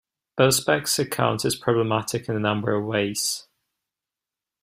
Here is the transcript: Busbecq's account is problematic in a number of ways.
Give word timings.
Busbecq's 0.35 0.97
account 0.97 1.45
is 1.45 1.55
problematic 1.55 2.27
in 2.27 2.35
a 2.35 2.39
number 2.39 2.73
of 2.73 2.83
ways. 2.87 3.45